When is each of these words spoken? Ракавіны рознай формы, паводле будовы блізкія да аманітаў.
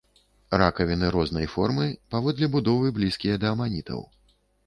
Ракавіны 0.61 1.09
рознай 1.15 1.47
формы, 1.57 1.85
паводле 2.15 2.49
будовы 2.55 2.87
блізкія 2.97 3.35
да 3.43 3.47
аманітаў. 3.59 4.01